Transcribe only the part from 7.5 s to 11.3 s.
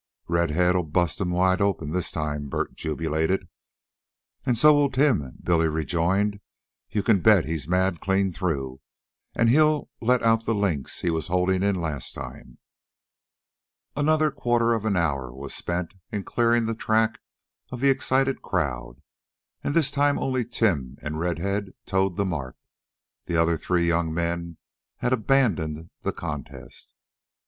mad clean through, and he'll let out the links he was